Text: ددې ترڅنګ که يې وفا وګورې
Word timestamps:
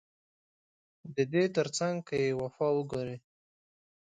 ددې 1.15 1.43
ترڅنګ 1.55 1.95
که 2.07 2.15
يې 2.23 2.29
وفا 2.41 2.67
وګورې 2.75 3.17